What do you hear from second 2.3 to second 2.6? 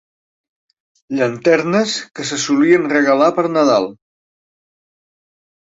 se